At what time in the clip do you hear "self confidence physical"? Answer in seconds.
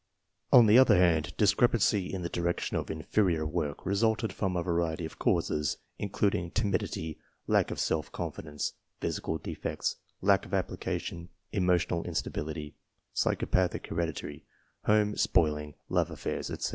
7.79-9.37